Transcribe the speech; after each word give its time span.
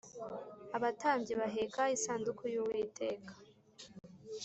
abatambyi 0.77 1.33
baheka 1.39 1.83
isanduku 1.97 2.43
y 2.53 2.57
Uwiteka 2.61 3.33